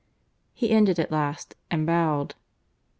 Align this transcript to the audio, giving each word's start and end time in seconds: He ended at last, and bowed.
He 0.55 0.71
ended 0.71 0.97
at 0.97 1.11
last, 1.11 1.53
and 1.69 1.85
bowed. 1.85 2.33